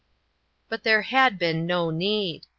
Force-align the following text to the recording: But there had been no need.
But 0.67 0.81
there 0.81 1.03
had 1.03 1.37
been 1.37 1.67
no 1.67 1.91
need. 1.91 2.47